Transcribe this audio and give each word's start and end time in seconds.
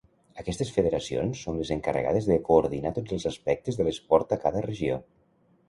Aquestes 0.43 0.69
federacions 0.77 1.43
són 1.47 1.59
les 1.59 1.73
encarregades 1.75 2.31
de 2.31 2.39
coordinar 2.49 2.95
tots 2.97 3.15
els 3.21 3.29
aspectes 3.33 3.81
de 3.81 3.89
l'esport 3.91 4.37
a 4.39 4.43
cada 4.49 4.69
regió. 4.71 5.01